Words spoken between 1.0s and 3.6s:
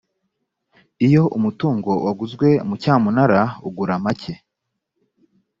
iyo umutungo waguzwe mu cyamunara